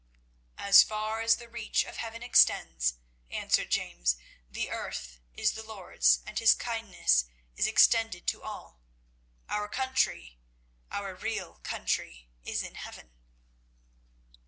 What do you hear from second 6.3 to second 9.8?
His kindness is extended to all. Our